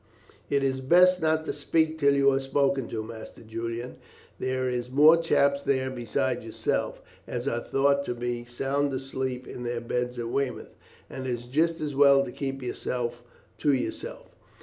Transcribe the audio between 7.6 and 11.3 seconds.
thought to be sound asleep in their beds at Weymouth, and it